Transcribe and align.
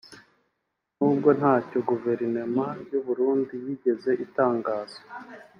n’ubwo 0.97 1.29
ntacyo 1.39 1.79
guverinoma 1.89 2.65
y’u 2.89 3.01
Burundi 3.05 3.53
yigeze 3.63 4.11
itangaza 4.25 4.99